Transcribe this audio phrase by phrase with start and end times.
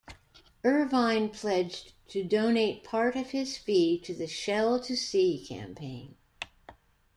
[0.63, 6.15] Irvine pledged to donate part of his fee to the Shell to Sea campaign.